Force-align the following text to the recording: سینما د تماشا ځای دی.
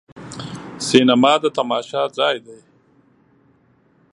سینما 0.87 1.33
د 1.41 1.45
تماشا 1.57 2.03
ځای 2.17 2.35
دی. 2.45 2.59